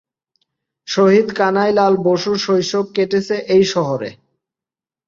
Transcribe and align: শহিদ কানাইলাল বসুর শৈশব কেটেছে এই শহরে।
শহিদ 0.87 1.27
কানাইলাল 1.37 1.93
বসুর 2.05 2.37
শৈশব 2.37 2.85
কেটেছে 2.95 3.35
এই 3.55 3.63
শহরে। 3.73 4.09